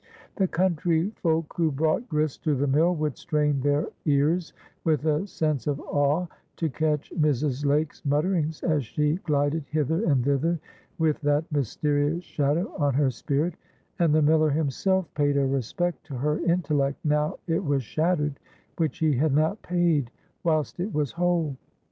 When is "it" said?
17.45-17.63, 20.79-20.91